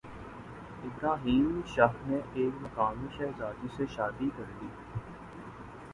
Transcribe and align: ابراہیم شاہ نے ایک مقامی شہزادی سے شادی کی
ابراہیم 0.83 1.59
شاہ 1.75 1.93
نے 2.07 2.19
ایک 2.33 2.53
مقامی 2.61 3.07
شہزادی 3.17 3.67
سے 3.77 3.85
شادی 3.95 4.29
کی 4.37 4.67